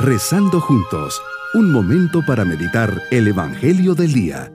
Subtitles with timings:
[0.00, 1.20] Rezando juntos,
[1.54, 4.52] un momento para meditar el Evangelio del Día.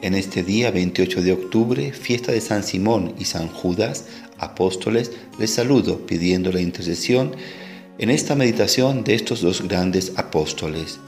[0.00, 4.06] En este día 28 de octubre, fiesta de San Simón y San Judas,
[4.38, 7.36] apóstoles, les saludo pidiendo la intercesión
[7.98, 10.98] en esta meditación de estos dos grandes apóstoles.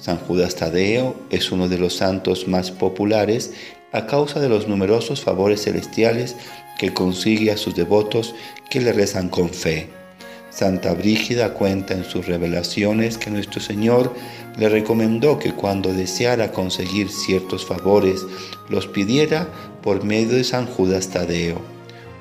[0.00, 3.52] San Judas Tadeo es uno de los santos más populares
[3.92, 6.36] a causa de los numerosos favores celestiales
[6.78, 8.34] que consigue a sus devotos
[8.70, 9.88] que le rezan con fe.
[10.48, 14.14] Santa Brígida cuenta en sus revelaciones que nuestro Señor
[14.58, 18.24] le recomendó que cuando deseara conseguir ciertos favores
[18.70, 19.48] los pidiera
[19.82, 21.60] por medio de San Judas Tadeo.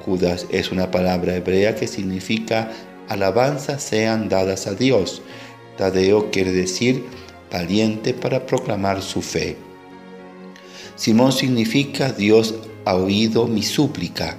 [0.05, 2.71] Judas es una palabra hebrea que significa
[3.07, 5.21] alabanzas sean dadas a Dios.
[5.77, 7.05] Tadeo quiere decir
[7.51, 9.57] valiente para proclamar su fe.
[10.95, 14.37] Simón significa Dios ha oído mi súplica.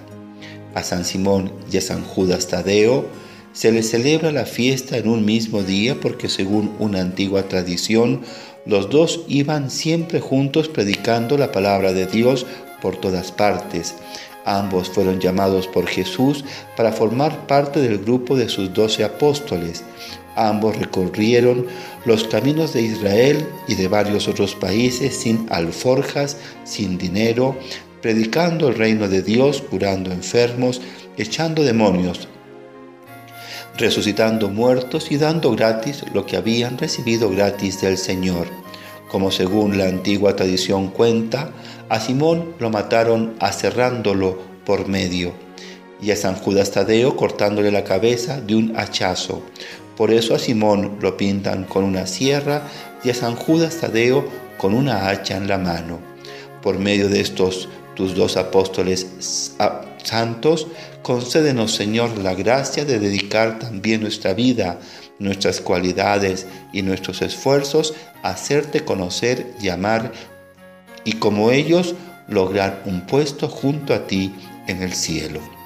[0.75, 3.07] A San Simón y a San Judas Tadeo
[3.53, 8.23] se les celebra la fiesta en un mismo día porque según una antigua tradición,
[8.67, 12.47] los dos iban siempre juntos predicando la palabra de Dios
[12.81, 13.95] por todas partes.
[14.45, 16.45] Ambos fueron llamados por Jesús
[16.77, 19.83] para formar parte del grupo de sus doce apóstoles.
[20.41, 21.67] Ambos recorrieron
[22.07, 27.59] los caminos de Israel y de varios otros países sin alforjas, sin dinero,
[28.01, 30.81] predicando el reino de Dios, curando enfermos,
[31.19, 32.27] echando demonios,
[33.77, 38.47] resucitando muertos y dando gratis lo que habían recibido gratis del Señor.
[39.11, 41.51] Como según la antigua tradición cuenta,
[41.91, 45.35] a Simón lo mataron aserrándolo por medio
[46.01, 49.43] y a San Judas Tadeo cortándole la cabeza de un hachazo.
[50.01, 52.63] Por eso a Simón lo pintan con una sierra
[53.05, 55.99] y a San Judas Tadeo con una hacha en la mano.
[56.63, 59.07] Por medio de estos tus dos apóstoles
[60.03, 60.69] santos,
[61.03, 64.79] concédenos Señor la gracia de dedicar también nuestra vida,
[65.19, 70.13] nuestras cualidades y nuestros esfuerzos a hacerte conocer y amar
[71.05, 71.95] y como ellos
[72.27, 74.33] lograr un puesto junto a ti
[74.67, 75.60] en el cielo.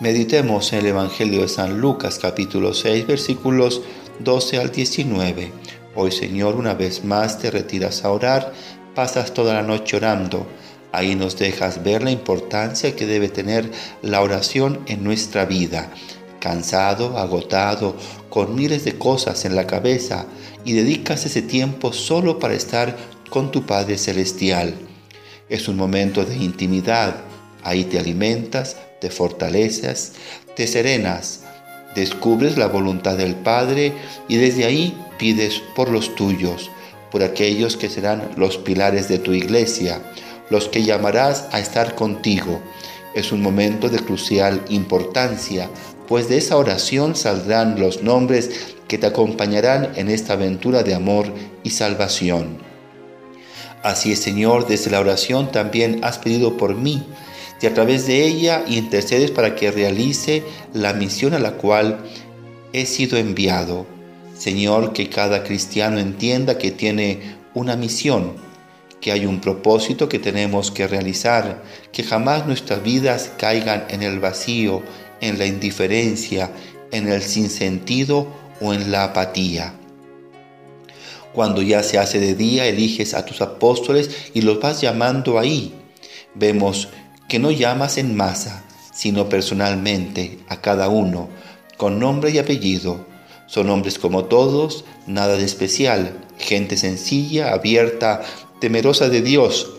[0.00, 3.82] Meditemos en el Evangelio de San Lucas capítulo 6 versículos
[4.20, 5.52] 12 al 19.
[5.94, 8.54] Hoy Señor una vez más te retiras a orar,
[8.94, 10.46] pasas toda la noche orando.
[10.90, 15.90] Ahí nos dejas ver la importancia que debe tener la oración en nuestra vida.
[16.40, 17.94] Cansado, agotado,
[18.30, 20.24] con miles de cosas en la cabeza
[20.64, 22.96] y dedicas ese tiempo solo para estar
[23.28, 24.72] con tu Padre Celestial.
[25.50, 27.16] Es un momento de intimidad.
[27.62, 30.12] Ahí te alimentas, te fortaleces,
[30.56, 31.40] te serenas,
[31.94, 33.92] descubres la voluntad del Padre
[34.28, 36.70] y desde ahí pides por los tuyos,
[37.10, 40.00] por aquellos que serán los pilares de tu iglesia,
[40.50, 42.60] los que llamarás a estar contigo.
[43.14, 45.68] Es un momento de crucial importancia,
[46.06, 51.32] pues de esa oración saldrán los nombres que te acompañarán en esta aventura de amor
[51.62, 52.58] y salvación.
[53.82, 57.02] Así es, Señor, desde la oración también has pedido por mí
[57.60, 61.98] y a través de ella intercedes para que realice la misión a la cual
[62.72, 63.86] he sido enviado.
[64.36, 68.32] Señor, que cada cristiano entienda que tiene una misión,
[69.00, 71.62] que hay un propósito que tenemos que realizar,
[71.92, 74.82] que jamás nuestras vidas caigan en el vacío,
[75.20, 76.50] en la indiferencia,
[76.90, 78.26] en el sinsentido
[78.60, 79.74] o en la apatía.
[81.34, 85.74] Cuando ya se hace de día, eliges a tus apóstoles y los vas llamando ahí.
[86.34, 86.88] Vemos
[87.30, 91.28] que no llamas en masa, sino personalmente a cada uno,
[91.76, 93.06] con nombre y apellido.
[93.46, 98.22] Son hombres como todos, nada de especial, gente sencilla, abierta,
[98.60, 99.70] temerosa de Dios,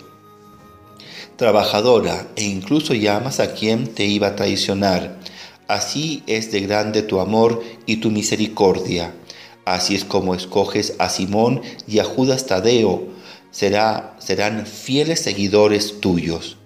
[1.36, 5.20] trabajadora, e incluso llamas a quien te iba a traicionar.
[5.68, 9.14] Así es de grande tu amor y tu misericordia.
[9.66, 13.10] Así es como escoges a Simón y a Judas Tadeo.
[13.52, 16.58] Será, serán fieles seguidores tuyos.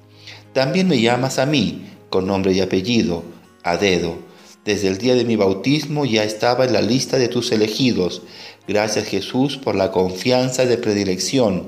[0.55, 3.25] También me llamas a mí, con nombre y apellido,
[3.63, 4.15] a dedo.
[4.63, 8.21] Desde el día de mi bautismo ya estaba en la lista de tus elegidos.
[8.65, 11.67] Gracias Jesús por la confianza de predilección.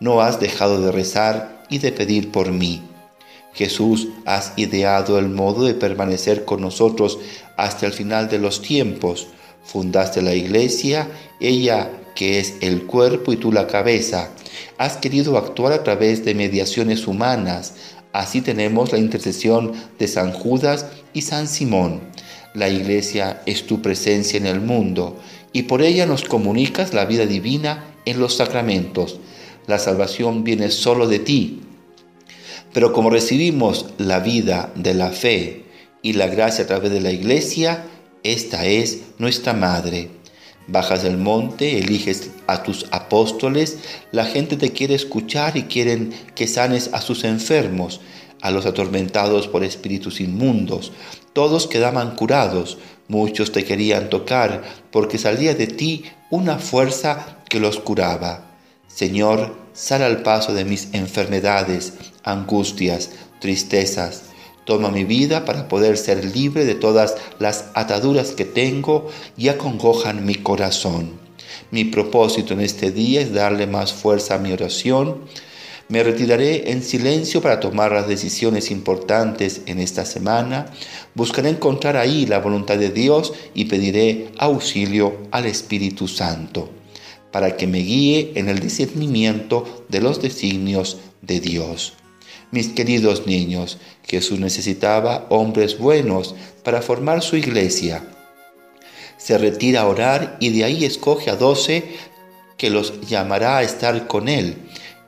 [0.00, 2.82] No has dejado de rezar y de pedir por mí.
[3.54, 7.18] Jesús, has ideado el modo de permanecer con nosotros
[7.56, 9.28] hasta el final de los tiempos.
[9.64, 11.08] Fundaste la iglesia,
[11.40, 14.28] ella que es el cuerpo y tú la cabeza.
[14.76, 17.72] Has querido actuar a través de mediaciones humanas,
[18.12, 22.00] Así tenemos la intercesión de San Judas y San Simón.
[22.54, 25.16] La iglesia es tu presencia en el mundo
[25.52, 29.20] y por ella nos comunicas la vida divina en los sacramentos.
[29.66, 31.60] la salvación viene solo de ti.
[32.72, 35.64] Pero como recibimos la vida de la fe
[36.02, 37.84] y la gracia a través de la iglesia,
[38.24, 40.19] esta es nuestra madre.
[40.66, 43.78] Bajas del monte, eliges a tus apóstoles,
[44.12, 48.00] la gente te quiere escuchar y quieren que sanes a sus enfermos,
[48.40, 50.92] a los atormentados por espíritus inmundos.
[51.32, 52.78] Todos quedaban curados,
[53.08, 58.46] muchos te querían tocar, porque salía de ti una fuerza que los curaba.
[58.86, 63.10] Señor, sal al paso de mis enfermedades, angustias,
[63.40, 64.29] tristezas.
[64.64, 70.24] Toma mi vida para poder ser libre de todas las ataduras que tengo y acongojan
[70.24, 71.18] mi corazón.
[71.70, 75.24] Mi propósito en este día es darle más fuerza a mi oración.
[75.88, 80.66] Me retiraré en silencio para tomar las decisiones importantes en esta semana.
[81.14, 86.70] Buscaré encontrar ahí la voluntad de Dios y pediré auxilio al Espíritu Santo
[87.32, 91.94] para que me guíe en el discernimiento de los designios de Dios.
[92.50, 98.02] Mis queridos niños, Jesús necesitaba hombres buenos para formar su iglesia.
[99.18, 101.84] Se retira a orar y de ahí escoge a doce
[102.56, 104.56] que los llamará a estar con él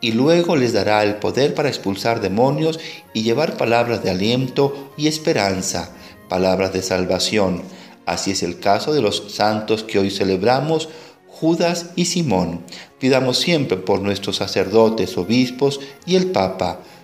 [0.00, 2.78] y luego les dará el poder para expulsar demonios
[3.14, 5.90] y llevar palabras de aliento y esperanza,
[6.28, 7.62] palabras de salvación.
[8.06, 10.88] Así es el caso de los santos que hoy celebramos
[11.28, 12.62] Judas y Simón.
[12.98, 16.80] Pidamos siempre por nuestros sacerdotes, obispos y el Papa.